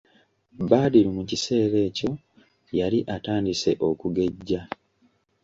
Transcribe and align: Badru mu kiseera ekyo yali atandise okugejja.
Badru 0.69 1.09
mu 1.17 1.23
kiseera 1.29 1.77
ekyo 1.87 2.11
yali 2.79 2.99
atandise 3.15 3.71
okugejja. 3.89 4.61